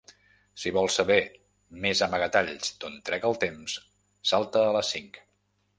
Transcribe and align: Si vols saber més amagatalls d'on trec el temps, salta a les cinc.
Si 0.61 0.71
vols 0.77 0.95
saber 0.99 1.17
més 1.83 2.01
amagatalls 2.07 2.73
d'on 2.83 2.99
trec 3.11 3.29
el 3.31 3.39
temps, 3.47 3.79
salta 4.33 4.67
a 4.71 4.75
les 4.81 4.93
cinc. 4.97 5.25